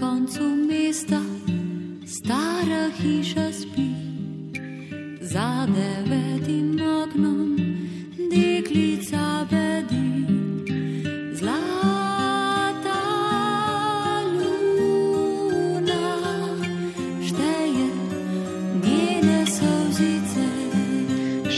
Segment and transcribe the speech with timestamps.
[0.00, 1.22] koncu mesta
[2.06, 3.88] stara hiša spi.
[5.20, 7.56] Za devetim oknom
[8.30, 10.08] deklica bedi.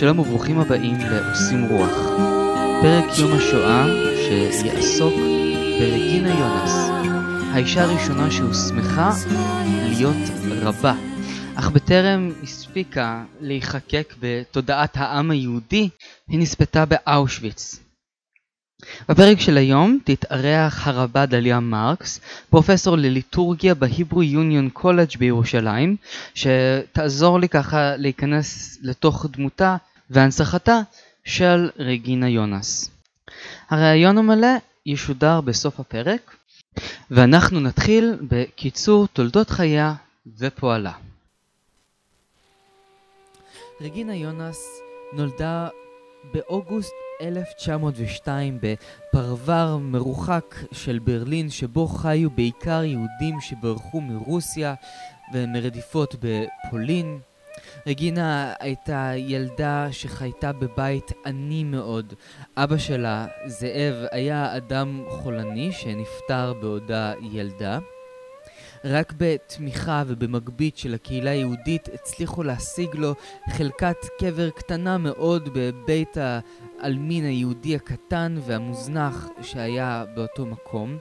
[0.00, 2.10] שלום וברוכים הבאים לעושים רוח,
[2.82, 3.86] פרק יום השואה
[4.16, 5.14] שיעסוק
[5.80, 6.99] ברגינה יונס,
[7.52, 9.10] האישה הראשונה שהוסמכה
[9.88, 10.16] להיות
[10.50, 10.94] רבה,
[11.54, 15.88] אך בטרם הספיקה להיחקק בתודעת העם היהודי,
[16.28, 17.80] היא נספתה באושוויץ.
[19.08, 25.96] בפרק של היום תתארח הרבה דליה מרקס, פרופסור לליטורגיה בהיברו יוניון קולג' בירושלים,
[26.34, 29.76] שתעזור לי ככה להיכנס לתוך דמותה
[30.10, 30.80] והנצחתה
[31.24, 32.90] של רגינה יונס.
[33.70, 36.36] הראיון המלא ישודר בסוף הפרק,
[37.10, 39.94] ואנחנו נתחיל בקיצור תולדות חייה
[40.38, 40.92] ופועלה.
[43.80, 44.80] רגינה יונס
[45.12, 45.68] נולדה
[46.32, 54.74] באוגוסט 1902 בפרבר מרוחק של ברלין שבו חיו בעיקר יהודים שברחו מרוסיה
[55.34, 57.18] ומרדיפות בפולין.
[57.86, 62.14] רגינה הייתה ילדה שחייתה בבית עני מאוד.
[62.56, 67.78] אבא שלה, זאב, היה אדם חולני שנפטר בעודה ילדה.
[68.84, 73.14] רק בתמיכה ובמגבית של הקהילה היהודית הצליחו להשיג לו
[73.50, 80.98] חלקת קבר קטנה מאוד בבית העלמין היהודי הקטן והמוזנח שהיה באותו מקום.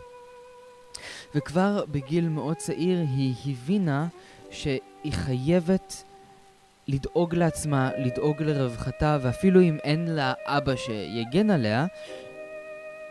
[1.35, 4.07] וכבר בגיל מאוד צעיר היא הבינה
[4.51, 6.03] שהיא חייבת
[6.89, 11.85] לדאוג לעצמה, לדאוג לרווחתה, ואפילו אם אין לה אבא שיגן עליה,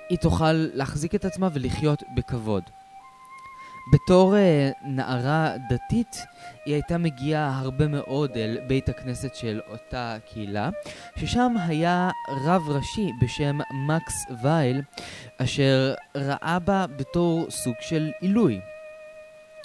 [0.09, 2.63] היא תוכל להחזיק את עצמה ולחיות בכבוד.
[3.93, 4.39] בתור uh,
[4.83, 6.17] נערה דתית,
[6.65, 10.71] היא הייתה מגיעה הרבה מאוד אל בית הכנסת של אותה קהילה,
[11.17, 12.11] ששם היה
[12.45, 14.83] רב ראשי בשם מקס וייל,
[15.39, 18.61] אשר ראה בה בתור סוג של עילוי.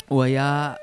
[0.08, 0.74] הוא היה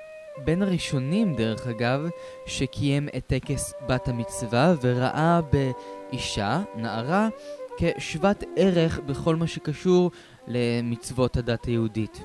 [0.44, 2.08] בין הראשונים, דרך אגב,
[2.46, 7.28] שקיים את טקס בת המצווה וראה באישה, נערה,
[7.78, 10.10] כשוות ערך בכל מה שקשור
[10.46, 12.24] למצוות הדת היהודית.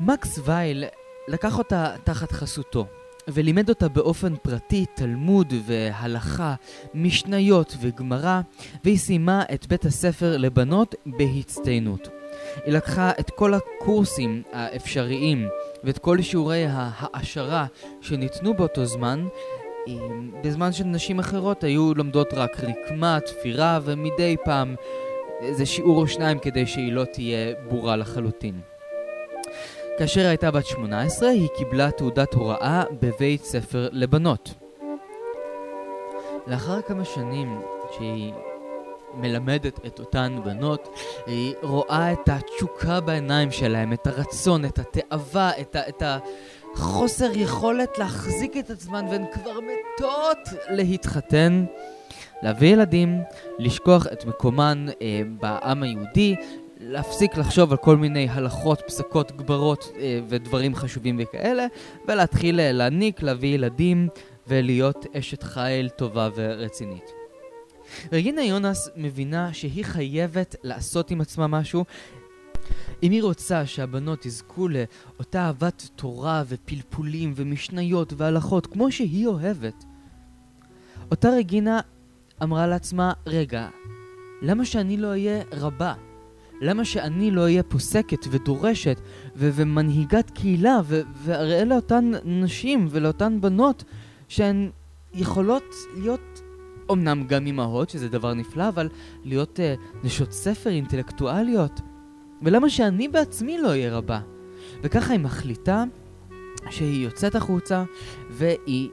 [0.00, 0.84] מקס וייל
[1.28, 2.86] לקח אותה תחת חסותו
[3.28, 6.54] ולימד אותה באופן פרטי תלמוד והלכה,
[6.94, 8.40] משניות וגמרא,
[8.84, 12.19] והיא סיימה את בית הספר לבנות בהצטיינות.
[12.64, 15.48] היא לקחה את כל הקורסים האפשריים
[15.84, 17.66] ואת כל שיעורי ההעשרה
[18.00, 19.26] שניתנו באותו זמן,
[20.42, 24.74] בזמן שנשים אחרות היו לומדות רק רקמה, תפירה ומדי פעם
[25.40, 28.60] איזה שיעור או שניים כדי שהיא לא תהיה בורה לחלוטין.
[29.98, 34.54] כאשר הייתה בת 18 היא קיבלה תעודת הוראה בבית ספר לבנות.
[36.46, 38.32] לאחר כמה שנים שהיא
[39.14, 40.88] מלמדת את אותן בנות,
[41.26, 46.02] היא רואה את התשוקה בעיניים שלהם, את הרצון, את התאווה, את, ה, את
[46.76, 51.64] החוסר יכולת להחזיק את עצמן, והן כבר מתות להתחתן,
[52.42, 53.20] להביא ילדים,
[53.58, 56.36] לשכוח את מקומן אה, בעם היהודי,
[56.80, 61.66] להפסיק לחשוב על כל מיני הלכות, פסקות, גברות אה, ודברים חשובים וכאלה,
[62.08, 64.08] ולהתחיל אה, להעניק, להביא ילדים
[64.48, 67.19] ולהיות אשת חיל טובה ורצינית.
[68.12, 71.84] רגינה יונס מבינה שהיא חייבת לעשות עם עצמה משהו
[73.02, 79.84] אם היא רוצה שהבנות יזכו לאותה אהבת תורה ופלפולים ומשניות והלכות כמו שהיא אוהבת,
[81.10, 81.80] אותה רגינה
[82.42, 83.68] אמרה לעצמה, רגע,
[84.42, 85.94] למה שאני לא אהיה רבה?
[86.60, 89.00] למה שאני לא אהיה פוסקת ודורשת
[89.36, 93.84] ו- ומנהיגת קהילה ו- ואראה לאותן נשים ולאותן בנות
[94.28, 94.70] שהן
[95.14, 96.29] יכולות להיות
[96.92, 98.88] אמנם גם אימהות, שזה דבר נפלא, אבל
[99.24, 101.80] להיות uh, נשות ספר אינטלקטואליות.
[102.42, 104.20] ולמה שאני בעצמי לא אהיה רבה?
[104.82, 105.84] וככה היא מחליטה
[106.70, 107.84] שהיא יוצאת החוצה
[108.30, 108.90] והיא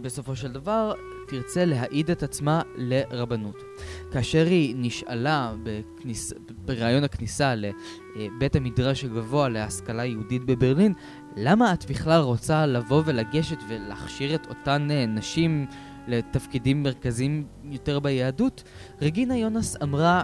[0.00, 0.92] בסופו של דבר
[1.28, 3.62] תרצה להעיד את עצמה לרבנות.
[4.10, 6.32] כאשר היא נשאלה בכניס...
[6.64, 10.92] בראיון הכניסה לבית המדרש הגבוה להשכלה יהודית בברלין,
[11.36, 15.66] למה את בכלל רוצה לבוא ולגשת ולהכשיר את אותן אה, נשים
[16.08, 18.62] לתפקידים מרכזיים יותר ביהדות?
[19.02, 20.22] רגינה יונס אמרה,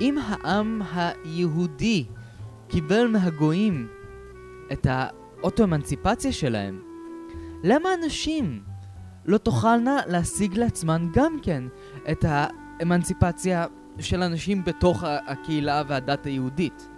[0.00, 2.04] אם העם היהודי
[2.68, 3.88] קיבל מהגויים
[4.72, 6.82] את האוטו-אמנציפציה שלהם,
[7.64, 8.62] למה הנשים
[9.24, 11.64] לא תוכלנה להשיג לעצמן גם כן
[12.10, 13.66] את האמנציפציה
[13.98, 16.88] של אנשים בתוך הקהילה והדת היהודית.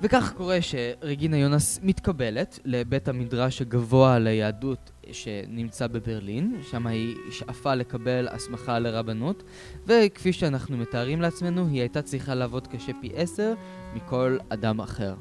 [0.00, 8.28] וכך קורה שרגינה יונס מתקבלת לבית המדרש הגבוה ליהדות שנמצא בברלין, שם היא שאפה לקבל
[8.30, 9.42] הסמכה לרבנות,
[9.86, 13.54] וכפי שאנחנו מתארים לעצמנו, היא הייתה צריכה לעבוד קשה פי עשר
[13.94, 15.14] מכל אדם אחר.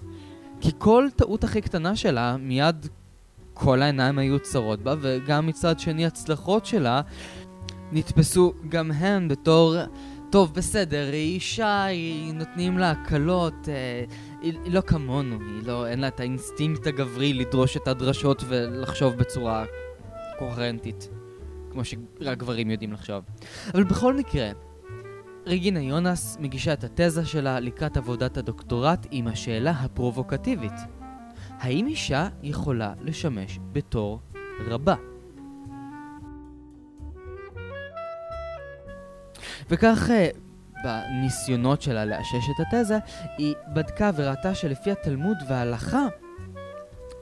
[0.62, 2.88] כי כל טעות הכי קטנה שלה, מיד
[3.54, 7.02] כל העיניים היו צרות בה, וגם מצד שני הצלחות שלה
[7.92, 9.76] נתפסו גם הן בתור...
[10.34, 14.04] טוב, בסדר, היא אישה, היא נותנים לה הקלות, אה,
[14.42, 19.14] היא, היא לא כמונו, היא לא, אין לה את האינסטינקט הגברי לדרוש את הדרשות ולחשוב
[19.14, 19.66] בצורה
[20.40, 21.10] קוהרנטית,
[21.72, 23.24] כמו שרק גברים יודעים לחשוב.
[23.74, 24.52] אבל בכל מקרה,
[25.46, 30.80] רגינה יונאס מגישה את התזה שלה לקראת עבודת הדוקטורט עם השאלה הפרובוקטיבית:
[31.50, 34.20] האם אישה יכולה לשמש בתור
[34.68, 35.13] רבה?
[39.70, 40.30] וכך אה,
[40.84, 42.98] בניסיונות שלה לאשש את התזה,
[43.38, 46.06] היא בדקה וראתה שלפי התלמוד וההלכה,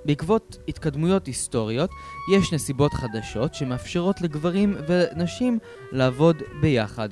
[0.05, 1.89] בעקבות התקדמויות היסטוריות,
[2.33, 5.59] יש נסיבות חדשות שמאפשרות לגברים ונשים
[5.91, 7.09] לעבוד ביחד.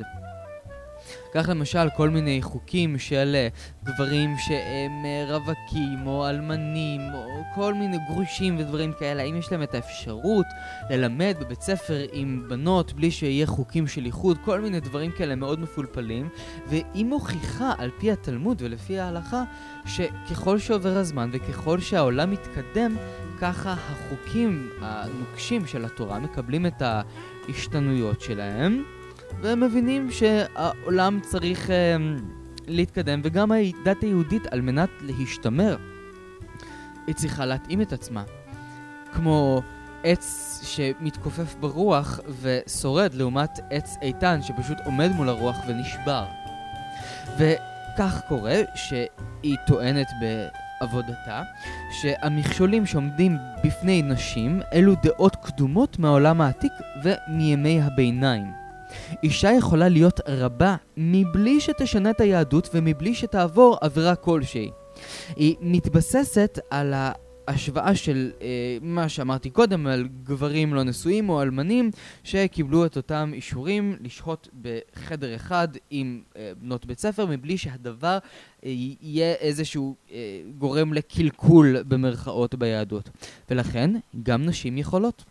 [1.34, 3.48] כך למשל כל מיני חוקים של אה,
[3.84, 9.64] גברים שהם אה, רווקים או אלמנים או כל מיני גרושים ודברים כאלה, האם יש להם
[9.64, 10.46] את האפשרות
[10.90, 15.60] ללמד בבית ספר עם בנות בלי שיהיה חוקים של איחוד, כל מיני דברים כאלה מאוד
[15.60, 16.30] מפולפלים,
[16.68, 19.44] והיא מוכיחה על פי התלמוד ולפי ההלכה
[19.86, 22.96] שככל שעובר הזמן וככל שהעולם מתקדם,
[23.40, 28.84] ככה החוקים הנוקשים של התורה מקבלים את ההשתנויות שלהם.
[29.42, 31.72] והם מבינים שהעולם צריך uh,
[32.68, 35.78] להתקדם, וגם הדת היהודית, על מנת להשתמר,
[37.08, 38.24] היא צריכה להתאים את עצמה.
[39.14, 39.62] כמו
[40.04, 46.26] עץ שמתכופף ברוח ושורד לעומת עץ איתן שפשוט עומד מול הרוח ונשבר.
[47.38, 51.42] וכך קורה שהיא טוענת בעבודתה
[51.92, 56.74] שהמכשולים שעומדים בפני נשים אלו דעות קדומות מהעולם העתיק
[57.04, 58.69] ומימי הביניים.
[59.24, 64.72] אישה יכולה להיות רבה מבלי שתשנה את היהדות ומבלי שתעבור עבירה כלשהי.
[65.36, 66.94] היא מתבססת על
[67.50, 71.92] ההשוואה של אה, מה שאמרתי קודם על גברים לא נשואים או אלמנים
[72.24, 78.18] שקיבלו את אותם אישורים לשהות בחדר אחד עם אה, בנות בית ספר מבלי שהדבר
[78.66, 78.70] אה,
[79.02, 83.10] יהיה איזשהו אה, גורם לקלקול במרכאות ביהדות.
[83.50, 83.92] ולכן
[84.24, 85.24] גם נשים יכולות.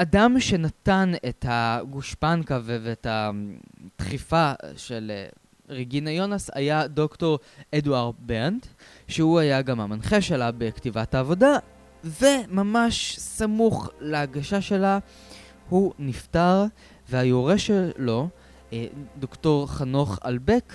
[0.00, 5.28] אדם שנתן את הגושפנקה ואת הדחיפה של אה,
[5.68, 7.38] רגינה יונס היה דוקטור
[7.74, 8.66] אדוארד ברנד,
[9.08, 11.58] שהוא היה גם המנחה שלה בכתיבת העבודה,
[12.04, 14.98] וממש סמוך להגשה שלה
[15.68, 16.64] הוא נפטר,
[17.08, 18.28] והיורש שלו,
[18.72, 18.86] אה,
[19.18, 20.72] דוקטור חנוך אלבק,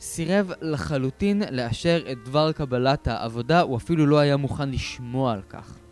[0.00, 5.85] סירב לחלוטין לאשר את דבר קבלת העבודה, הוא אפילו לא היה מוכן לשמוע על כך.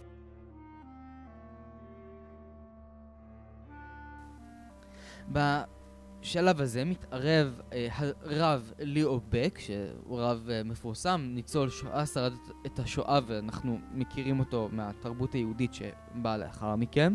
[5.35, 7.89] בשלב הזה מתערב אה,
[8.23, 12.33] הרב ליאו בק, שהוא רב אה, מפורסם, ניצול שואה, שרד
[12.67, 17.13] את השואה ואנחנו מכירים אותו מהתרבות היהודית שבאה לאחר מכן.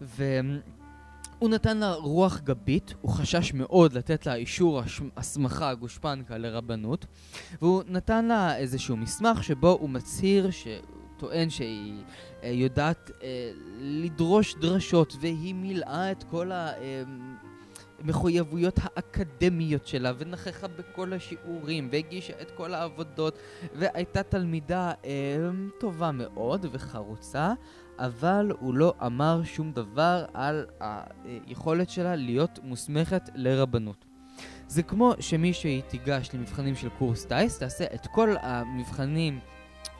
[0.00, 4.82] והוא נתן לה רוח גבית, הוא חשש מאוד לתת לה אישור
[5.16, 7.06] הסמכה, גושפנקה, לרבנות,
[7.62, 10.66] והוא נתן לה איזשהו מסמך שבו הוא מצהיר ש...
[11.16, 12.02] טוען שהיא
[12.42, 16.50] אה, יודעת אה, לדרוש דרשות והיא מילאה את כל
[18.02, 23.38] המחויבויות אה, האקדמיות שלה ונכחה בכל השיעורים והגישה את כל העבודות
[23.74, 25.10] והייתה תלמידה אה,
[25.80, 27.52] טובה מאוד וחרוצה
[27.98, 34.04] אבל הוא לא אמר שום דבר על היכולת שלה להיות מוסמכת לרבנות.
[34.68, 39.40] זה כמו שמישהי תיגש למבחנים של קורס טיס, תעשה את כל המבחנים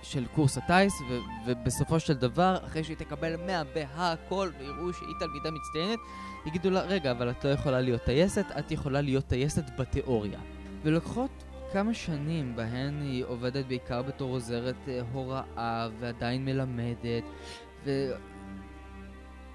[0.04, 5.50] של קורס הטיס, ו- ובסופו של דבר, אחרי שהיא תקבל 100 בהכל, ויראו שהיא תלמידה
[5.50, 5.98] מצטיינת,
[6.46, 10.38] יגידו לה, רגע, אבל את לא יכולה להיות טייסת, את יכולה להיות טייסת בתיאוריה.
[10.82, 17.24] ולוקחות כמה שנים בהן היא עובדת בעיקר בתור עוזרת אה, הוראה, ועדיין מלמדת,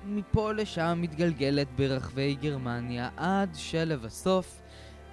[0.06, 4.62] ומפה לשם מתגלגלת ברחבי גרמניה, עד שלבסוף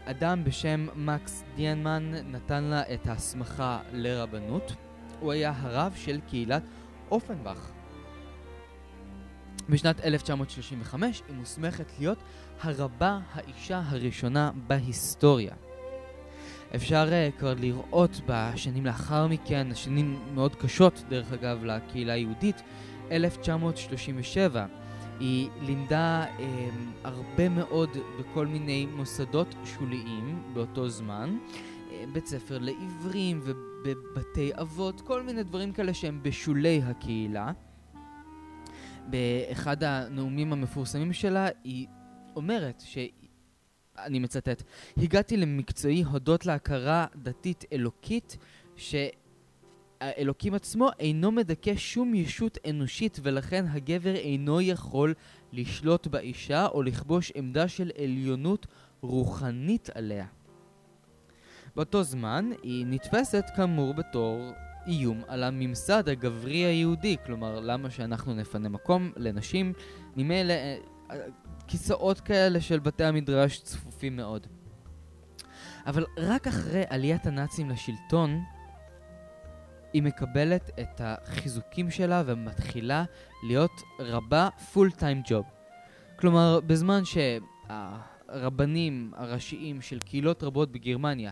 [0.04, 4.85] אדם בשם מקס דיאנמן נתן לה את ההסמכה לרבנות.
[5.20, 6.62] הוא היה הרב של קהילת
[7.10, 7.70] אופנבך.
[9.68, 12.18] בשנת 1935 היא מוסמכת להיות
[12.60, 15.54] הרבה האישה הראשונה בהיסטוריה.
[16.74, 22.62] אפשר uh, כבר לראות בשנים לאחר מכן, שנים מאוד קשות דרך אגב לקהילה היהודית,
[23.10, 24.66] 1937
[25.20, 26.42] היא לימדה um,
[27.04, 31.36] הרבה מאוד בכל מיני מוסדות שוליים באותו זמן.
[32.12, 37.52] בית ספר לעיוורים ובבתי אבות, כל מיני דברים כאלה שהם בשולי הקהילה.
[39.06, 41.86] באחד הנאומים המפורסמים שלה היא
[42.36, 42.98] אומרת ש...
[43.98, 44.62] אני מצטט,
[44.96, 48.36] הגעתי למקצועי הודות להכרה דתית אלוקית
[48.76, 55.14] שהאלוקים עצמו אינו מדכא שום ישות אנושית ולכן הגבר אינו יכול
[55.52, 58.66] לשלוט באישה או לכבוש עמדה של עליונות
[59.00, 60.26] רוחנית עליה.
[61.76, 64.52] באותו זמן היא נתפסת כאמור בתור
[64.86, 69.72] איום על הממסד הגברי היהודי, כלומר למה שאנחנו נפנה מקום לנשים,
[70.16, 70.76] ממילא אה,
[71.66, 74.46] כיסאות כאלה של בתי המדרש צפופים מאוד.
[75.86, 78.40] אבל רק אחרי עליית הנאצים לשלטון,
[79.92, 83.04] היא מקבלת את החיזוקים שלה ומתחילה
[83.42, 85.44] להיות רבה פול טיים ג'וב.
[86.18, 87.02] כלומר, בזמן
[87.68, 91.30] שהרבנים הראשיים של קהילות רבות בגרמניה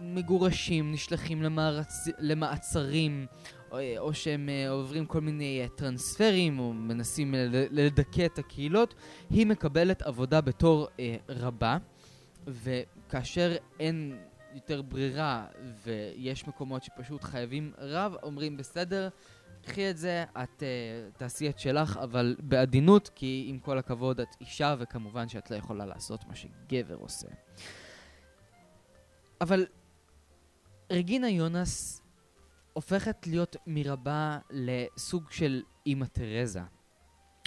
[0.00, 2.08] מגורשים, נשלחים למערצ...
[2.18, 3.26] למעצרים,
[3.70, 8.94] או, או שהם אה, עוברים כל מיני אה, טרנספרים, או מנסים לדכא את הקהילות,
[9.30, 11.78] היא מקבלת עבודה בתור אה, רבה,
[12.46, 14.18] וכאשר אין
[14.54, 15.46] יותר ברירה
[15.84, 19.08] ויש מקומות שפשוט חייבים רב, אומרים בסדר,
[19.62, 24.28] קחי את זה, את uh, תעשי את שלך, אבל בעדינות, כי עם כל הכבוד את
[24.40, 27.28] אישה, וכמובן שאת לא יכולה לעשות מה שגבר עושה.
[29.40, 29.66] אבל
[30.92, 32.02] רגינה יונס
[32.72, 36.60] הופכת להיות מרבה לסוג של אימא תרזה.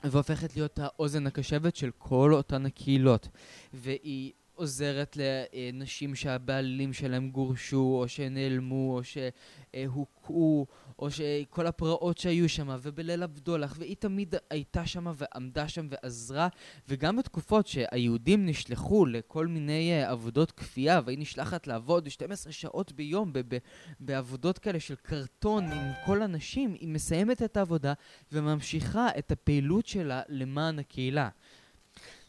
[0.04, 3.28] והופכת להיות האוזן הקשבת של כל אותן הקהילות.
[3.74, 10.66] והיא עוזרת לנשים שהבעלים שלהם גורשו, או שנעלמו, או שהוכו,
[11.00, 16.48] או שכל הפרעות שהיו שם, ובליל הבדולח, והיא תמיד הייתה שם ועמדה שם ועזרה,
[16.90, 23.34] וגם בתקופות שהיהודים נשלחו לכל מיני אה, עבודות כפייה, והיא נשלחת לעבוד 12 שעות ביום
[24.00, 27.94] בעבודות כאלה של קרטון עם כל הנשים, היא מסיימת את העבודה
[28.32, 31.30] וממשיכה את הפעילות שלה למען הקהילה.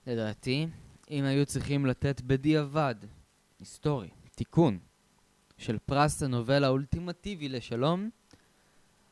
[0.06, 0.66] לדעתי,
[1.10, 2.94] אם היו צריכים לתת בדיעבד,
[3.58, 4.78] היסטורי, תיקון,
[5.58, 8.10] של פרס הנובל האולטימטיבי לשלום,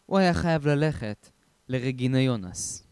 [0.06, 1.30] הוא היה חייב ללכת
[1.68, 2.83] לרגינה יונס.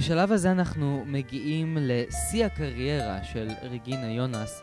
[0.00, 4.62] בשלב הזה אנחנו מגיעים לשיא הקריירה של רגינה יונס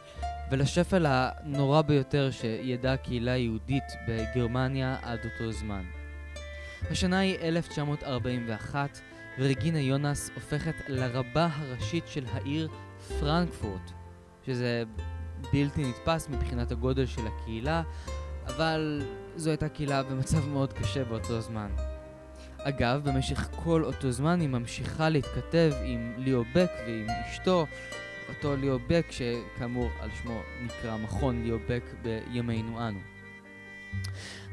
[0.52, 5.84] ולשפל הנורא ביותר שידעה הקהילה היהודית בגרמניה עד אותו זמן.
[6.92, 9.00] השנה היא 1941
[9.40, 12.70] ורגינה יונס הופכת לרבה הראשית של העיר
[13.20, 13.92] פרנקפורט,
[14.46, 14.84] שזה
[15.54, 17.84] בלתי נתפס מבחינת הגודל של הקהילה,
[18.46, 19.02] אבל
[19.36, 21.97] זו הייתה קהילה במצב מאוד קשה באותו זמן.
[22.70, 27.66] אגב, במשך כל אותו זמן היא ממשיכה להתכתב עם ליאו בק ועם אשתו,
[28.30, 33.00] אותו ליאו בק שכאמור על שמו נקרא מכון ליאו בק בימינו אנו.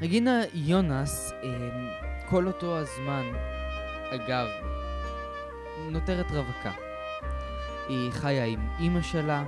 [0.03, 1.89] רגינה יונס, אמ,
[2.29, 3.33] כל אותו הזמן,
[4.11, 4.47] אגב,
[5.91, 6.73] נותרת רווקה.
[7.89, 9.45] היא חיה עם אימא שלה,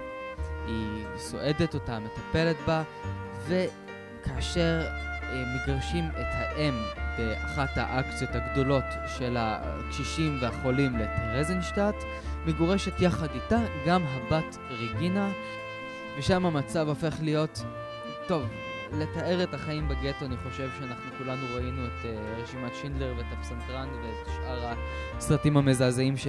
[0.67, 2.83] היא סועדת אותה, מטפלת בה,
[3.47, 4.81] וכאשר
[5.23, 8.85] אה, מגרשים את האם באחת האקציות הגדולות
[9.19, 11.95] של הקשישים והחולים לטרזנשטט,
[12.47, 15.31] מגורשת יחד איתה גם הבת רגינה,
[16.19, 17.63] ושם המצב הופך להיות,
[18.27, 18.49] טוב,
[18.93, 23.89] לתאר את החיים בגטו, אני חושב שאנחנו כולנו ראינו את uh, רשימת שינדלר ואת הפסנתרן
[23.89, 24.73] ואת שאר
[25.17, 26.29] הסרטים המזעזעים, ש...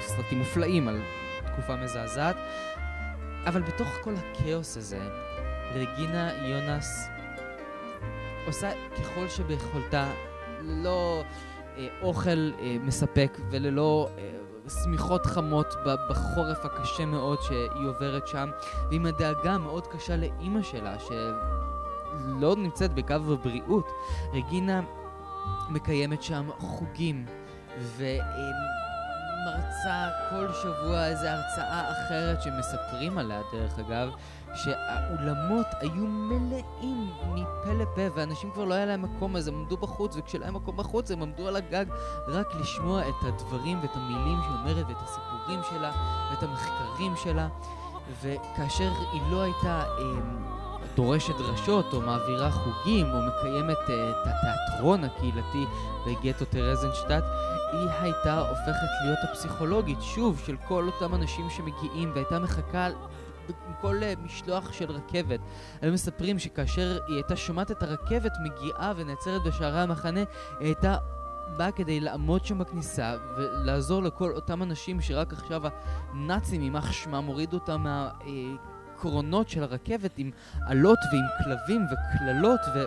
[0.00, 1.00] סרטים מופלאים על
[1.52, 2.36] תקופה מזעזעת.
[3.46, 5.00] אבל בתוך כל הכאוס הזה,
[5.74, 7.08] רגינה יונס
[8.46, 10.12] עושה ככל שביכולתה,
[10.60, 11.22] ללא
[11.76, 14.30] אה, אוכל אה, מספק וללא אה,
[15.26, 15.74] חמות
[16.10, 18.50] בחורף הקשה מאוד שהיא עוברת שם,
[18.90, 23.88] ועם הדאגה המאוד קשה לאימא שלה, שלא נמצאת בקו הבריאות.
[24.32, 24.80] רגינה
[25.70, 27.26] מקיימת שם חוגים,
[27.96, 28.08] ומרצה
[30.30, 34.08] כל שבוע איזו הרצאה אחרת שמספרים עליה, דרך אגב,
[34.54, 40.16] שהאולמות היו מלאים מפה לפה, ואנשים כבר לא היה להם מקום, אז הם עמדו בחוץ,
[40.16, 41.86] וכשלא היה מקום בחוץ הם עמדו על הגג
[42.28, 45.92] רק לשמוע את הדברים ואת המילים שהיא אומרת, ואת הסיפורים שלה,
[46.30, 47.48] ואת המחקרים שלה,
[48.22, 49.84] וכאשר היא לא הייתה...
[49.98, 50.62] אה,
[50.94, 55.64] דורשת דרשות, או מעבירה חוגים, או מקיימת uh, את התיאטרון הקהילתי
[56.06, 57.24] בגטו טרזנשטט,
[57.72, 62.88] היא הייתה הופכת להיות הפסיכולוגית, שוב, של כל אותם אנשים שמגיעים, והייתה מחכה
[63.48, 65.40] עם כל uh, משלוח של רכבת.
[65.82, 70.20] הם מספרים שכאשר היא הייתה שומעת את הרכבת מגיעה ונעצרת בשערי המחנה,
[70.60, 70.96] היא הייתה
[71.56, 75.62] באה כדי לעמוד שם בכניסה ולעזור לכל אותם אנשים שרק עכשיו
[76.12, 78.10] הנאצים, יימח שמם, הורידו אותם מה...
[78.20, 78.26] Uh,
[79.02, 80.30] קרונות של הרכבת עם
[80.66, 82.84] עלות ועם כלבים וקללות ו...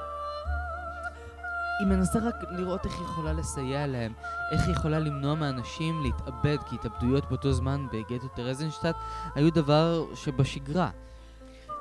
[1.79, 4.13] היא מנסה רק לראות איך היא יכולה לסייע להם,
[4.51, 8.95] איך היא יכולה למנוע מאנשים להתאבד, כי התאבדויות באותו זמן בגטו טרזנשטט
[9.35, 10.91] היו דבר שבשגרה.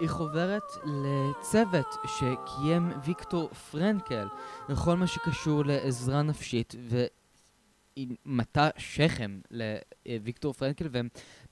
[0.01, 4.27] היא חוברת לצוות שקיים ויקטור פרנקל
[4.69, 10.89] בכל מה שקשור לעזרה נפשית, והיא מטה שכם לוויקטור פרנקל,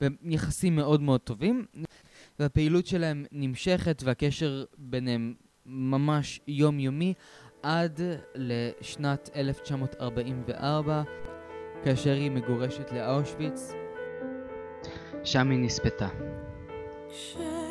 [0.00, 1.66] והם ביחסים מאוד מאוד טובים.
[2.38, 5.34] והפעילות שלהם נמשכת והקשר ביניהם
[5.66, 7.14] ממש יומיומי
[7.62, 8.00] עד
[8.34, 11.02] לשנת 1944,
[11.84, 13.72] כאשר היא מגורשת לאושוויץ,
[15.24, 16.08] שם היא נספתה.
[17.10, 17.61] שתחשכנה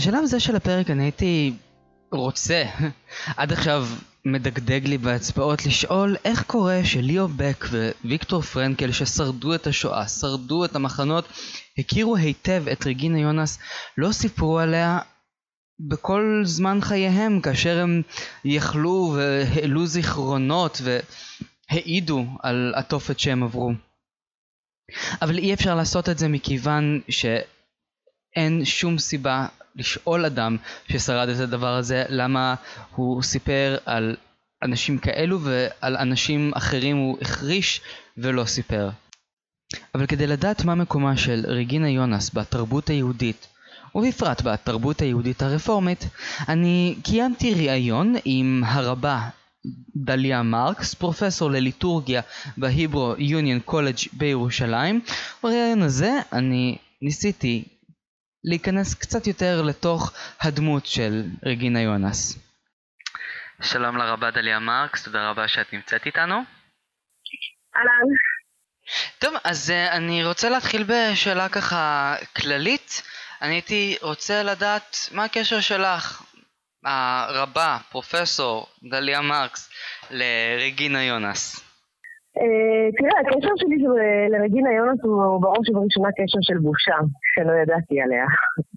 [0.00, 1.52] בשלב זה של הפרק אני הייתי
[2.12, 2.64] רוצה,
[3.36, 3.86] עד עכשיו
[4.24, 7.64] מדגדג לי באצבעות, לשאול איך קורה שליאו בק
[8.04, 11.28] וויקטור פרנקל ששרדו את השואה, שרדו את המחנות,
[11.78, 13.58] הכירו היטב את רגינה יונס,
[13.98, 14.98] לא סיפרו עליה
[15.80, 18.02] בכל זמן חייהם, כאשר הם
[18.44, 20.80] יכלו והעלו זיכרונות
[21.70, 23.72] והעידו על התופת שהם עברו.
[25.22, 27.00] אבל אי אפשר לעשות את זה מכיוון
[28.34, 30.56] שאין שום סיבה לשאול אדם
[30.88, 32.54] ששרד את הדבר הזה למה
[32.94, 34.16] הוא סיפר על
[34.62, 37.80] אנשים כאלו ועל אנשים אחרים הוא החריש
[38.18, 38.90] ולא סיפר.
[39.94, 43.46] אבל כדי לדעת מה מקומה של רגינה יונס בתרבות היהודית
[43.94, 46.08] ובפרט בתרבות היהודית הרפורמית,
[46.48, 49.28] אני קיימתי ראיון עם הרבה
[49.96, 52.22] דליה מרקס, פרופסור לליטורגיה
[52.56, 55.00] בהיברו יוניון קולג' בירושלים.
[55.42, 57.64] בראיון הזה אני ניסיתי
[58.44, 62.38] להיכנס קצת יותר לתוך הדמות של רגינה יונס.
[63.62, 66.34] שלום לרבה דליה מרקס, תודה רבה שאת נמצאת איתנו.
[67.76, 68.10] אהלן.
[69.18, 73.02] טוב, אז uh, אני רוצה להתחיל בשאלה ככה כללית.
[73.42, 76.22] אני הייתי רוצה לדעת מה הקשר שלך,
[76.84, 79.70] הרבה, פרופסור דליה מרקס,
[80.10, 81.69] לרגינה יונאס.
[82.38, 83.78] אה, תראה, הקשר שלי
[84.32, 86.98] לרגינה יונאס הוא בראש ובראשונה קשר של בושה,
[87.34, 88.26] שלא ידעתי עליה.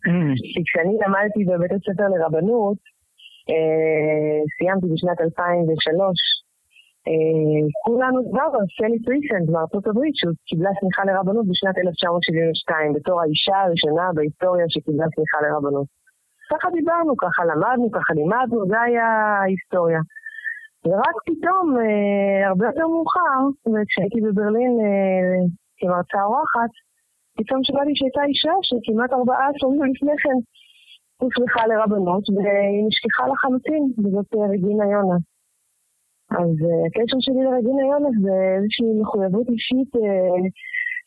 [0.07, 0.35] Mm.
[0.53, 2.77] כי כשאני למדתי בבית הספר לרבנות,
[3.49, 6.43] אה, סיימתי בשנת 2003,
[7.07, 14.05] אה, כולנו כבר סלי פריסנד מארצות הברית, שקיבלה סמיכה לרבנות בשנת 1972, בתור האישה הראשונה
[14.15, 15.87] בהיסטוריה שקיבלה סמיכה לרבנות.
[16.51, 19.07] ככה דיברנו, ככה למדנו, ככה לימדנו, זה היה
[19.41, 19.99] ההיסטוריה.
[20.85, 23.39] ורק פתאום, אה, הרבה יותר מאוחר,
[23.87, 25.39] כשהייתי בברלין אה,
[25.77, 26.73] כמרצה אורחת,
[27.37, 30.37] פתאום שמעתי שהייתה אישה שכמעט ארבעה עשורים לפני כן
[31.21, 35.17] הוסמכה לרבנות, והיא נשכחה לחלוטין, וזאת אה, רגינה יונה.
[36.39, 40.41] אז אה, הקשר שלי לרגינה יונה זה איזושהי מחויבות אישית אה,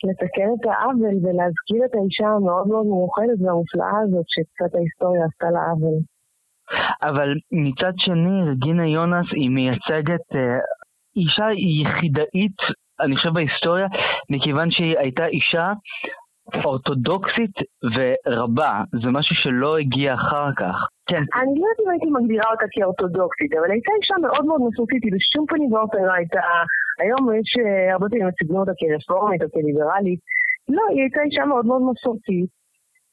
[0.06, 5.62] לתקן את העוול ולהזכיר את האישה המאוד מאוד מיוחדת והמופלאה הזאת שקצת ההיסטוריה עשתה לה
[5.70, 5.98] עוול.
[7.02, 10.58] אבל מצד שני, רגינה יונס היא מייצגת אה,
[11.16, 12.56] אישה יחידאית,
[13.00, 13.86] אני חושב בהיסטוריה,
[14.30, 15.72] מכיוון שהיא הייתה אישה
[16.64, 17.56] אורתודוקסית
[17.94, 20.76] ורבה, זה משהו שלא הגיע אחר כך.
[21.10, 21.22] כן.
[21.40, 25.12] אני לא יודעת אם הייתי מגדירה אותה כאורתודוקסית, אבל הייתה אישה מאוד מאוד מסורתית, היא
[25.16, 26.40] בשום פנים ואופן לא הייתה...
[27.02, 30.20] היום יש אה, הרבה פעמים מציגים אותה כרפורמית או כליברלית.
[30.76, 32.50] לא, היא הייתה אישה מאוד מאוד מסורתית.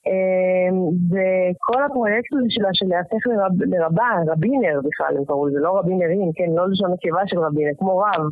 [0.07, 0.75] אמ,
[1.09, 6.31] וכל הפרויקט הזה שלה של להפך לרב, לרבה, רבינר בכלל, הם קראו לזה, לא רבינרים,
[6.35, 8.23] כן, לא לשון נקבה של רבינר, כמו רב.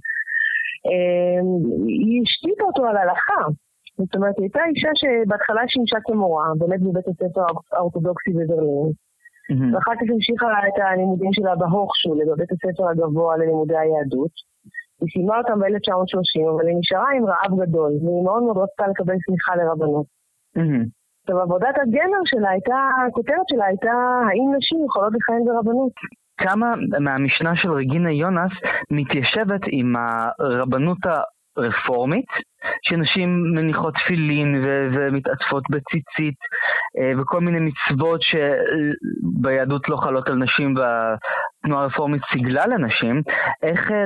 [0.88, 1.48] אמ,
[1.88, 3.44] היא השתיתה אותו על הלכה.
[3.98, 8.92] זאת אומרת, היא הייתה אישה שבהתחלה שימשה כמורה, באמת בבית הספר האורתודוקסי בברלין.
[8.92, 9.76] Mm-hmm.
[9.76, 14.34] ואחר כך המשיכה את הלימודים שלה בהוכשול, בבית הספר הגבוה ללימודי היהדות.
[15.02, 19.16] היא סיימה אותם ב-1930, אבל היא נשארה עם רעב גדול, והיא מאוד מאוד רצתה לקבל
[19.26, 20.06] סמיכה לרבנות.
[20.58, 21.01] Mm-hmm.
[21.24, 23.92] עכשיו, עבודת הגמר שלה הייתה, הכותרת שלה הייתה,
[24.30, 25.92] האם נשים יכולות לכהן ברבנות?
[26.38, 28.52] כמה מהמשנה של רגינה יונס
[28.92, 29.96] מתיישבת עם
[30.40, 30.98] הרבנות
[31.58, 32.26] הרפורמית,
[32.82, 36.36] שנשים מניחות תפילין ו- ומתעטפות בציצית
[36.98, 43.22] אה, וכל מיני מצוות שביהדות לא חלות על נשים והתנועה הרפורמית סיגלה לנשים,
[43.64, 44.04] איך, אה,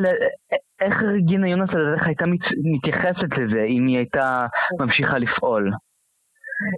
[0.82, 2.26] איך רגינה יונס לדעתך הייתה
[2.64, 4.46] מתייחסת לזה אם היא הייתה
[4.80, 5.72] ממשיכה לפעול?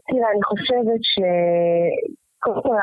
[0.07, 1.15] תראה, אני חושבת ש...
[2.39, 2.75] קודם כל,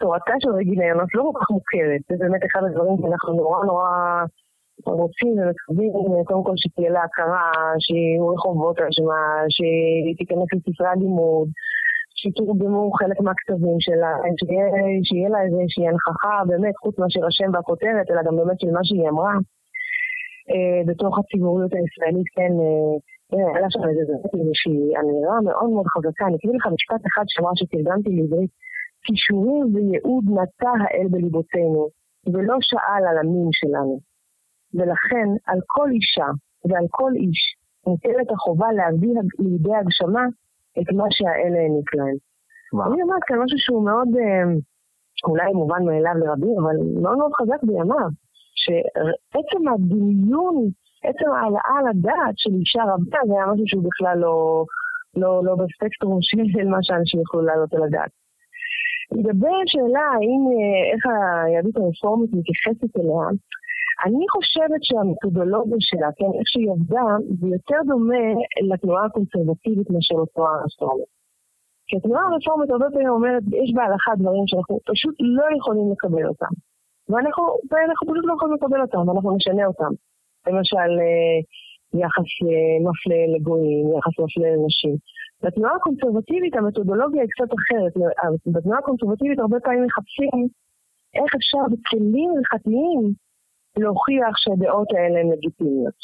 [0.00, 3.88] תורתה של רגילה לא כל כך מוכרת, זה באמת אחד הדברים שאנחנו נורא נורא
[4.86, 9.22] רוצים ומקווים, קודם כל שתהיה לה הכרה, שיהיו רחובות על שמה,
[9.54, 11.48] שהיא תיכנס לספרי הלימוד,
[12.14, 14.66] שתורגמו חלק מהכתבים שלה, שתהיה,
[15.06, 19.08] שיהיה לה איזושהי הנכחה, באמת, חוץ מאשר השם והכותרת, אלא גם באמת של מה שהיא
[19.08, 19.34] אמרה.
[20.50, 22.52] אה, בתוך הציבוריות הישראלית, כן,
[23.34, 23.80] אה, היה שם
[24.40, 26.24] איזושהי אמירה מאוד מאוד חזקה.
[26.26, 28.50] אני אקריא לך משפט אחד שאמרה שתרגמתי לעברית,
[29.04, 31.82] כישורים וייעוד נטע האל בליבותינו,
[32.32, 33.96] ולא שאל על המין שלנו.
[34.74, 36.28] ולכן על כל אישה
[36.68, 37.40] ועל כל איש
[37.86, 40.24] מוטלת החובה להביא לידי הגשמה
[40.78, 42.16] את מה שהאל העניק להם.
[42.86, 44.44] אני אומרת כאן משהו שהוא מאוד, אה,
[45.28, 48.08] אולי מובן מאליו לרבים, אבל מאוד מאוד חזק בימיו,
[48.62, 50.56] שעצם הדמיון
[51.08, 54.64] עצם העלאה על הדעת של אישה רבה זה היה משהו שהוא בכלל לא,
[55.16, 58.12] לא, לא בספקטרום של מה שאנשים יכולו לעלות על הדעת.
[59.16, 61.02] לגבי השאלה האם, אה, איך
[61.46, 63.26] היהדות הרפורמית מתייחסת אליה,
[64.06, 67.06] אני חושבת שהמתודולוגיה שלה, כן, איך שהיא עבדה,
[67.40, 68.26] זה יותר דומה
[68.70, 71.10] לתנועה הקונסרבטיבית מאשר לתנועה הרפורמית.
[71.86, 76.52] כי התנועה הרפורמית הרבה פעמים אומרת, יש בהלכה דברים שאנחנו פשוט לא יכולים לקבל אותם.
[77.10, 79.92] ואנחנו, ואנחנו פשוט לא יכולים לקבל אותם, ואנחנו נשנה אותם.
[80.46, 81.38] למשל אה,
[82.02, 84.94] יחס אה, מפלה לגויים, יחס מפלה לנשים.
[85.42, 87.92] בתנועה הקונסרבטיבית המתודולוגיה היא קצת אחרת.
[88.54, 90.38] בתנועה הקונסרבטיבית הרבה פעמים מחפשים
[91.14, 93.02] איך אפשר בכלים הלכתיים
[93.76, 95.98] להוכיח שהדעות האלה הן לגיטימיות.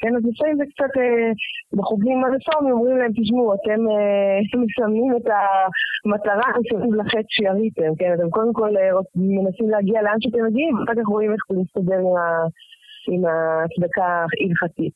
[0.00, 1.30] כן, אז לפעמים זה קצת, אה,
[1.78, 5.26] בחוגים הרפורמיים אומרים להם, תשמעו, אתם אה, מסמנים את
[6.06, 10.94] המטרה מסביב לחטא שיריתם, כן, אתם קודם כל אה, מנסים להגיע לאן שאתם מגיעים, ואחר
[10.98, 12.26] כך רואים איך זה מסתדר עם, ה,
[13.12, 14.94] עם ההצדקה ההלכתית.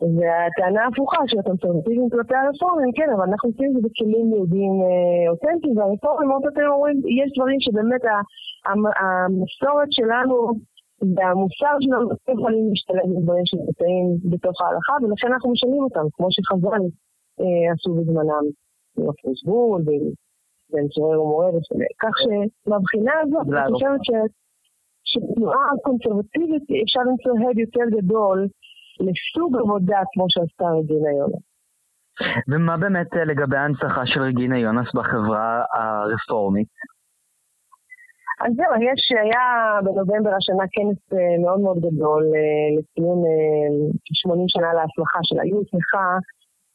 [0.00, 5.30] והטענה ההפוכה של הקונסרבטיבים כלפי הרפורמים, כן, אבל אנחנו עושים את זה בכלים יהודיים אה,
[5.32, 8.02] אותנטיים, והרפורמים מאוד יותר אומרים, יש דברים שבאמת
[9.00, 10.36] המסורת שלנו
[11.16, 16.84] והמוסר שלנו לא יכולים להשתלב בדברים שנמצאים בתוך ההלכה, ולכן אנחנו משנים אותם, כמו שחז"ל
[17.40, 18.44] אה, עשו בזמנם,
[18.96, 19.82] עם הפרסבול
[20.70, 21.78] ועם צורר ומורה וכו'.
[22.02, 24.10] כך שמבחינה הזאת, אני חושבת ש...
[25.04, 28.48] שתנועה קונסרבטיבית אפשר למצוא הד יותר גדול
[29.00, 31.44] לסוג עבודה כמו שעשתה רגינה יונס.
[32.48, 36.68] ומה באמת אה, לגבי ההנצחה של רגינה יונס בחברה הרפורמית?
[38.42, 39.44] אז זהו, יש, היה
[39.84, 43.18] בנובמבר השנה כנס אה, מאוד מאוד גדול אה, לציון
[44.12, 45.42] 80 שנה להצלחה שלה.
[45.42, 46.06] היא הוצלחה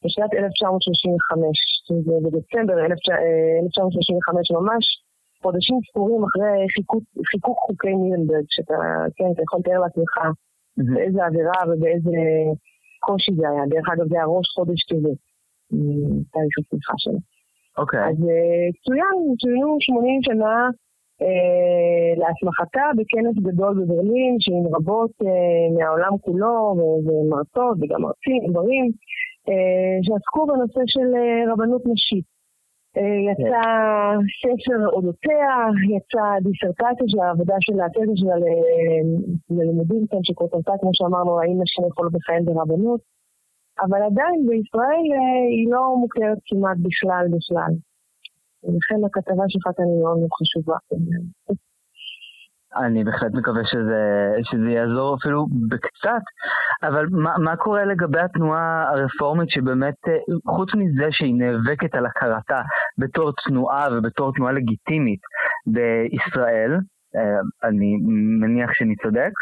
[0.04, 4.84] בשנת 1935, שזה בדצמבר 1935, ממש
[5.42, 8.74] חודשים ספורים אחרי חיקוק, חיקוק חוקי נירנברג, שאתה,
[9.16, 10.14] כן, אתה יכול לתאר לעצמך
[10.76, 12.16] באיזה אווירה ובאיזה
[13.06, 13.62] קושי זה היה.
[13.72, 15.12] דרך אגב, זה היה ראש חודש כזה,
[16.32, 17.20] תאריך הצמיחה שלו.
[17.78, 18.00] אוקיי.
[18.08, 20.54] אז אה, צוין, צוינו 80 שנה
[21.22, 26.76] אה, להסמכתה בכנס גדול בברלין, שעם רבות אה, מהעולם כולו,
[27.06, 28.84] ומרצות וגם מרצים, דברים,
[29.48, 32.39] אה, שעסקו בנושא של אה, רבנות נשית.
[32.96, 33.62] אה, יצא
[34.40, 35.52] ספר אודותיה,
[35.96, 38.36] יצא דיסרטציה של העבודה של התזה שלה
[39.50, 43.00] ללימודים כאן שכותרתה, כמו שאמרנו, האם נשים יכולות לכהן ברבנות,
[43.84, 45.06] אבל עדיין בישראל
[45.50, 47.72] היא לא מוכרת כמעט בכלל בכלל.
[48.64, 50.78] ולכן הכתבה שלך כאן היא מאוד חשובה.
[52.76, 54.02] אני בהחלט מקווה שזה,
[54.42, 56.24] שזה יעזור אפילו בקצת,
[56.82, 62.60] אבל מה, מה קורה לגבי התנועה הרפורמית שבאמת, אה, חוץ מזה שהיא נאבקת על הכרתה
[62.98, 65.20] בתור תנועה ובתור תנועה לגיטימית
[65.66, 66.72] בישראל,
[67.16, 67.96] אה, אני
[68.40, 69.32] מניח שאני צודק?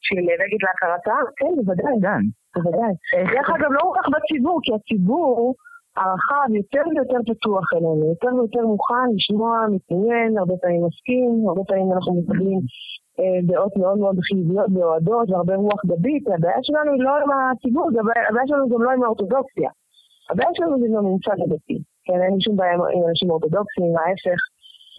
[0.00, 1.16] שהיא נאבקת להכרתה?
[1.36, 1.96] כן, בוודאי.
[2.02, 2.22] כן.
[2.56, 2.92] בוודאי.
[3.34, 5.54] דרך אגב, לא כל כך בציבור, כי הציבור...
[5.96, 11.92] הרחב יותר ויותר פתוח אלינו, יותר ויותר מוכן לשמוע, מתעניין, הרבה פעמים מסכים, הרבה פעמים
[11.92, 12.60] אנחנו מקבלים
[13.18, 17.86] אה, דעות מאוד מאוד חיוביות ואוהדות והרבה רוח גבית, הבעיה שלנו היא לא עם הציבור,
[18.28, 19.70] הבעיה שלנו גם לא עם האורתודוקסיה.
[20.30, 24.40] הבעיה שלנו זה עם הממסד הדתי, כן, אין לי שום בעיה עם אנשים אורתודוקסיים, ההפך,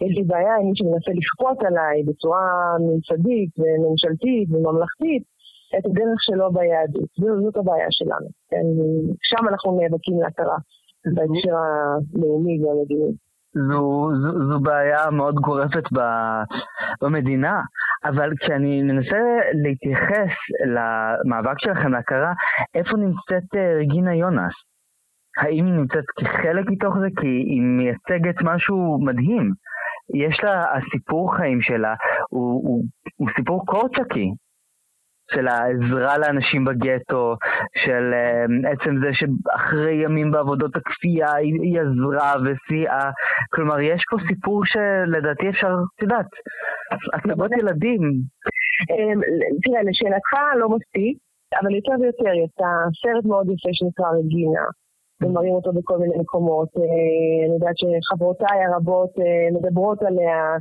[0.04, 2.44] יש לי בעיה עם מי שמנסה לכפות עליי בצורה
[2.84, 5.22] ממסדית וממשלתית וממלכתית
[5.76, 7.10] את הדרך שלו ביהדות.
[7.44, 8.28] זאת הבעיה שלנו.
[8.50, 8.66] כן?
[9.30, 10.58] שם אנחנו נאבקים להכרה.
[11.06, 13.12] בהקשר הלאומי והמדיני.
[13.54, 16.00] זו, זו, זו בעיה מאוד גורפת ב,
[17.02, 17.60] במדינה,
[18.04, 19.18] אבל כשאני מנסה
[19.62, 20.32] להתייחס
[20.66, 22.32] למאבק שלכם להכרה,
[22.74, 24.52] איפה נמצאת אה, רגינה יונס?
[25.36, 27.08] האם היא נמצאת כחלק מתוך זה?
[27.20, 29.52] כי היא מייצגת משהו מדהים.
[30.14, 31.94] יש לה, הסיפור חיים שלה
[32.30, 32.84] הוא, הוא,
[33.16, 34.30] הוא סיפור קורצ'קי.
[35.34, 37.36] של העזרה לאנשים בגטו,
[37.84, 43.10] של uh, עצם זה שאחרי ימים בעבודות הכפייה היא, היא עזרה וסייעה.
[43.54, 46.26] כלומר, יש פה סיפור שלדעתי אפשר, את יודעת,
[47.14, 48.00] הצגות ילדים.
[48.90, 49.20] אמ,
[49.62, 51.18] תראה, לשאלתך לא מספיק,
[51.60, 52.70] אבל יותר ויותר יצא
[53.02, 54.66] סרט מאוד יפה שנקרא רגינה.
[55.22, 56.68] ומראים אותו בכל מיני מקומות.
[56.76, 60.60] אה, אני יודעת שחברותיי הרבות אה, מדברות עליה, אמ,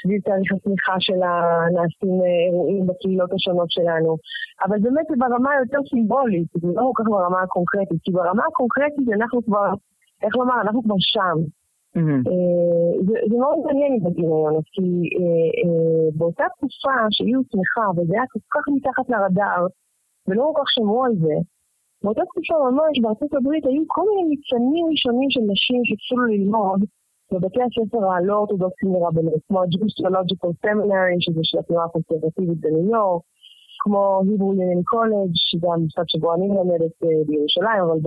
[0.00, 1.34] סביב תאריך התמיכה שלה
[1.74, 4.16] נעשים אה, אירועים בקהילות השונות שלנו.
[4.64, 9.08] אבל באמת זה ברמה היותר סימבולית, זה לא כל כך ברמה הקונקרטית, כי ברמה הקונקרטית
[9.16, 9.70] אנחנו כבר,
[10.22, 11.38] איך לומר, אנחנו כבר שם.
[11.96, 12.20] Mm-hmm.
[13.06, 19.06] זה, מאוד מעניין בגיליון, כי אה, באותה תקופה שהיו תמיכה, וזה היה כל כך מתחת
[19.12, 19.62] לרדאר,
[20.26, 21.36] ולא כל כך שמעו על זה,
[22.02, 26.80] באותה תקופה ממש בארצות הברית היו כל מיני ניצנים ראשונים של נשים שהתחילו ללמוד
[27.32, 33.22] בבתי הספר הלא אורתודוקסיים לרבנות, כמו ה-Jewish Theological Seminary, שזה של התנועה הקונסרבטיבית בניו יורק,
[33.82, 37.98] כמו Hebrew Union College, שזה המוסד שבו אני מלמדת אה, בירושלים, אבל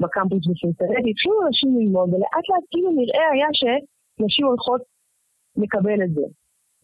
[0.00, 4.82] בקמפוס בסינסטנטי, התחילו אנשים ללמוד, ולאט לאט כאילו נראה היה שנשים הולכות
[5.56, 6.26] לקבל את זה.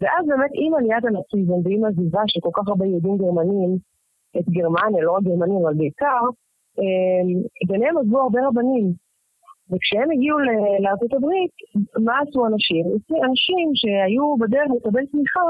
[0.00, 3.70] ואז באמת עם עליית הנאציזם ועם עזיבה של כל כך הרבה יהודים גרמנים
[4.38, 6.22] את גרמניה, לא רק גרמנים אבל בעיקר,
[6.78, 7.22] אה,
[7.68, 8.86] ביניהם עזבו הרבה רבנים,
[9.70, 10.38] וכשהם הגיעו
[10.82, 11.54] לארצות הברית,
[12.06, 12.84] מה עשו אנשים?
[13.28, 15.48] אנשים שהיו בדרך לקבל תמיכה,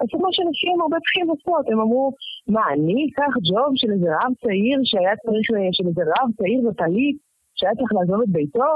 [0.00, 1.64] עשו מה שאנשים הרבה צריכים לעשות.
[1.70, 2.12] הם אמרו,
[2.48, 7.16] מה, אני אקח ג'וב של איזה רב צעיר שהיה צריך, של איזה רב צעיר וטלית,
[7.54, 8.72] שהיה צריך לעזוב את ביתו?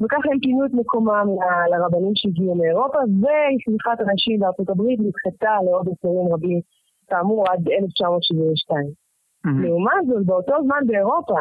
[0.00, 1.26] וככה הם פינו את מקומם
[1.70, 6.60] לרבנים שהגיעו מאירופה, ושמיכת הנשים בארצות הברית נדחתה לעוד עשורים רבים,
[7.08, 8.86] כאמור עד 1972.
[8.86, 9.66] Mm-hmm.
[9.66, 11.40] לעומת זאת, באותו זמן באירופה,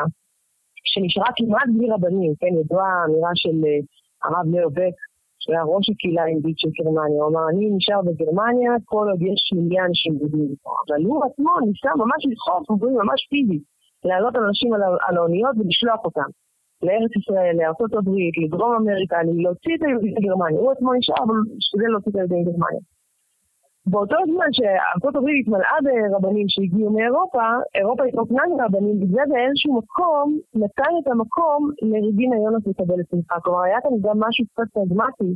[0.83, 3.79] שנשארה כמעט בלי רבנים, כן, ידועה האמירה של אה,
[4.23, 4.97] הרב לאו בק,
[5.41, 9.85] שהיה ראש הקהילה היהודית של גרמניה, הוא אמר, אני נשאר בגרמניה כל עוד יש מיליון
[9.89, 13.63] אנשים יהודים אבל הוא עצמו ניסה ממש לדחוף, אומרים ממש פיזית,
[14.07, 14.69] להעלות אנשים
[15.07, 16.29] על האוניות ולשלוח אותם
[16.85, 20.59] לארץ ישראל, לארצות הברית, לדרום אמריקה, להוציא את היהודים מגרמניה.
[20.59, 22.83] הוא עצמו נשאר, אבל משתדל להוציא את היהודים מגרמניה.
[23.85, 30.93] באותו זמן שארצות הברית התמלאה ברבנים שהגיעו מאירופה, אירופה התרוקנה מרבנים, בגלל באיזשהו מקום נתן
[30.99, 33.35] את המקום לרגינה יונס לקבל את שמחה.
[33.43, 35.31] כלומר, היה כאן גם משהו קצת פרגמטי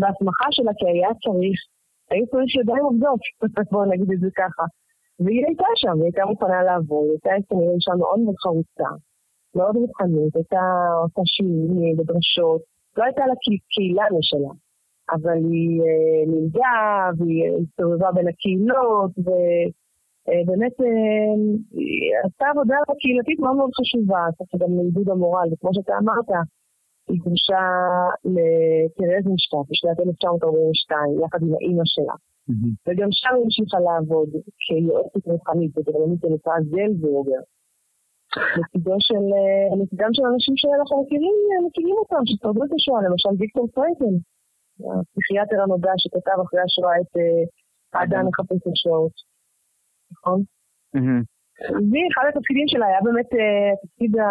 [0.00, 1.58] בהסמכה שלה, כי היה צריך,
[2.10, 3.20] היו צריך ידיים עובדות,
[3.72, 4.64] בואו נגיד את זה ככה.
[5.20, 8.90] והיא הייתה שם, היא הייתה מוכנה לעבוד, היא הייתה כנראה אישה מאוד מאוד חרוצה,
[9.56, 10.64] מאוד רוחנית, הייתה
[11.02, 12.60] עושה שיעורים ודרשות,
[12.96, 13.34] לא הייתה לה
[13.72, 14.52] קהילה משלה,
[15.14, 21.34] אבל היא אה, לימדה והיא הסתובבה בין הקהילות, ובאמת אה, אה,
[21.72, 26.30] היא עשתה עבודה קהילתית מאוד מאוד חשובה, ככה גם לעידוד המורל, וכמו שאתה אמרת,
[27.08, 27.64] היא גרושה
[28.34, 32.16] לטרזנשטאט בשנת 1942, יחד עם האימא שלה.
[32.86, 34.30] וגם שם היא המשיכה לעבוד
[34.64, 37.42] כיועצת רוחנית בגרמנית שנקרא זלבורגר.
[38.58, 43.32] לצידו של, אה, לצידם של אנשים שאנחנו מכירים, אה, מכירים אותם, ששרדו את השואה, למשל
[43.38, 44.14] ויקטור פרנקל,
[44.88, 47.42] הפסיכיאטר הנודע שכתב אחרי השואה את אה,
[47.94, 49.16] האדם מחפש השואות.
[50.12, 50.38] נכון?
[51.90, 54.26] והיא, אחד התפקידים שלה היה באמת אה, התפקיד ה...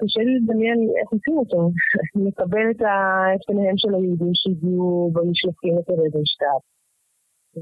[0.00, 1.60] קשה לי לדמיין איך עושים אותו.
[2.26, 2.82] לקבל את
[3.34, 6.62] את פניהם של היהודים שהגיעו במשלוחים לטרזנשטאט.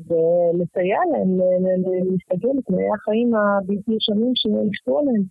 [0.07, 1.31] ולסייע להם
[2.11, 5.25] להסתגל לתנאי החיים הבלתי ישנים שנכפו עליהם.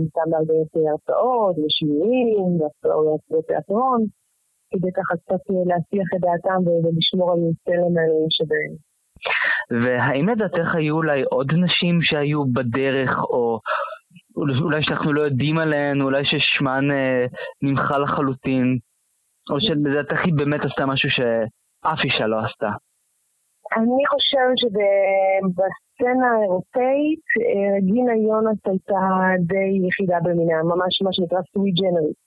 [0.00, 4.00] ניתן בהרבה יותר הרצאות ושיעורים והרצאות בתיאטרון,
[4.72, 8.72] כדי ככה קצת אה, להסיח את דעתם ולשמור על צלם האלוהים שבהם.
[9.82, 13.58] והאם לדעתך היו אולי עוד נשים שהיו בדרך, או
[14.36, 17.26] אולי שאנחנו לא יודעים עליהן, אולי ששמן אה,
[17.62, 18.78] נמחה לחלוטין,
[19.50, 22.70] או שלדעתך היא באמת עשתה משהו שאף אישה לא עשתה?
[23.76, 29.02] אני חושבת שבסצנה האירופאית, אה, רגינה יונס הייתה
[29.52, 32.21] די יחידה במינה, ממש מה שנקרא סווי ג'נרית.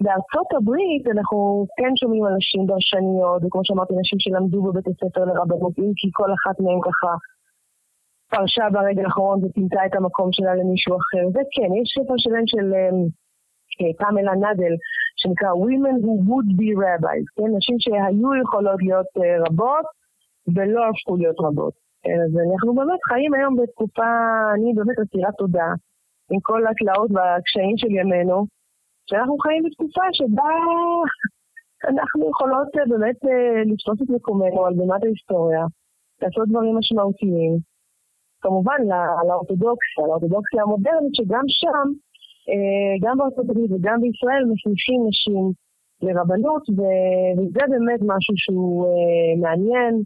[0.00, 5.78] בארצות הברית אנחנו כן שומעים על נשים דרשניות, וכמו שאמרתי, נשים שלמדו בבית הספר לרבנות,
[5.78, 7.12] אם כי כל אחת מהן ככה
[8.30, 11.24] פרשה ברגע האחרון ופינתה את המקום שלה למישהו אחר.
[11.34, 12.90] וכן, יש ספר שלם של אה,
[13.80, 14.74] אה, פמלה נדל,
[15.20, 17.50] שנקרא Women Who Would Be Rabbis, כן?
[17.56, 19.86] נשים שהיו יכולות להיות אה, רבות,
[20.54, 21.74] ולא הפכו להיות רבות.
[22.02, 24.10] כן, אז אנחנו באמת חיים היום בתקופה,
[24.54, 25.70] אני באמת אסירת תודה,
[26.30, 28.46] עם כל התלאות והקשיים של ימינו,
[29.06, 30.50] שאנחנו חיים בתקופה שבה
[31.90, 35.64] אנחנו יכולות אה, באמת אה, לתפוס את מקומנו על בימת ההיסטוריה,
[36.22, 37.52] לעשות דברים משמעותיים.
[38.40, 38.78] כמובן
[39.28, 41.86] לאורתודוקסיה, לאורתודוקסיה המודרנית, שגם שם,
[42.50, 45.44] אה, גם בארצות הברית וגם בישראל, מסמיכים נשים
[46.02, 48.86] לרבנות, וזה באמת משהו שהוא
[49.42, 50.02] מעניין.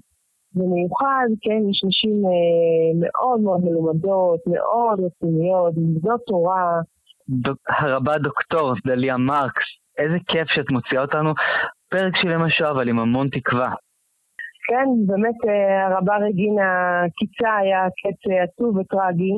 [0.55, 6.81] במיוחד, כן, יש נשים אה, מאוד מאוד מלומדות, מאוד רציניות, לימדות תורה.
[7.29, 9.67] דוק, הרבה דוקטור, דליה מרקס,
[9.99, 11.31] איזה כיף שאת מוציאה אותנו.
[11.91, 13.71] פרק של יום השואה, אבל עם המון תקווה.
[14.69, 19.35] כן, באמת אה, הרבה רגינה קיצה היה קץ אה, עצוב וטרגי,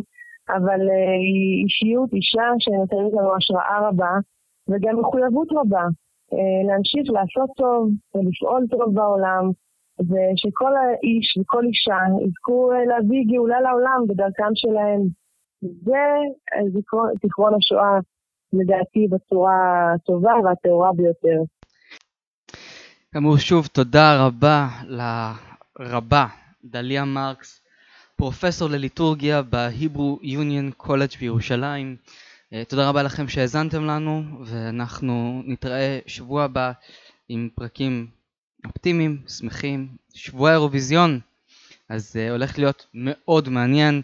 [0.48, 4.12] אבל אה, היא אישיות, אישה שנותנת לנו השראה רבה,
[4.68, 5.84] וגם מחויבות רבה
[6.32, 9.44] אה, להמשיך לעשות טוב ולפעול טוב בעולם,
[10.08, 15.21] ושכל האיש וכל אישה יזכו אה, להביא גאולה לעולם בדרכם שלהם.
[15.62, 15.96] זה
[16.52, 16.70] אה,
[17.22, 17.98] זיכרון, השואה,
[18.52, 19.52] לדעתי, בצורה
[19.94, 21.42] הטובה והטהורה ביותר.
[23.12, 24.68] כאמור, שוב, תודה רבה
[25.78, 26.26] לרבה
[26.64, 27.62] דליה מרקס,
[28.16, 31.96] פרופסור לליטורגיה בהיברו יוניון קולג' בירושלים.
[32.52, 36.72] אה, תודה רבה לכם שהאזנתם לנו, ואנחנו נתראה שבוע הבא
[37.28, 38.06] עם פרקים
[38.66, 41.20] אופטימיים, שמחים, שבוע האירוויזיון,
[41.88, 44.02] אז uh, הולך להיות מאוד מעניין,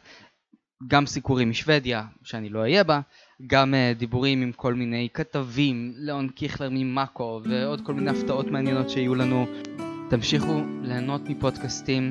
[0.87, 3.01] גם סיקורים משוודיה, שאני לא אהיה בה,
[3.47, 8.91] גם uh, דיבורים עם כל מיני כתבים, ליאון קיכלר ממאקו, ועוד כל מיני הפתעות מעניינות
[8.91, 9.47] שיהיו לנו.
[10.11, 12.11] תמשיכו ליהנות מפודקאסטים,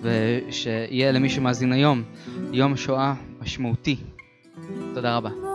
[0.00, 2.02] ושיהיה למי שמאזין היום
[2.52, 3.96] יום שואה משמעותי.
[4.94, 5.47] תודה רבה.